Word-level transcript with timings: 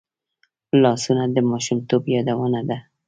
لاسونه 0.81 1.23
د 1.35 1.37
ماشومتوب 1.49 2.03
یادونه 2.15 2.59
ده 2.69 2.77